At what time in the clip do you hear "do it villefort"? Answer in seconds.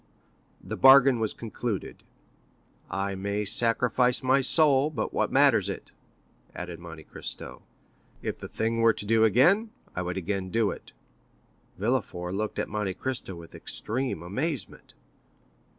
10.49-12.33